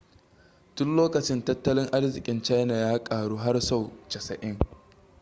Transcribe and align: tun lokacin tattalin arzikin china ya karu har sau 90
tun 0.75 0.95
lokacin 0.99 1.43
tattalin 1.43 1.87
arzikin 1.91 2.41
china 2.41 2.73
ya 2.85 2.99
karu 3.09 3.35
har 3.45 3.61
sau 3.69 3.81
90 4.09 4.81